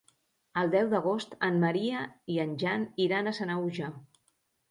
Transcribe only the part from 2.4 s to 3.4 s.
en Jan iran a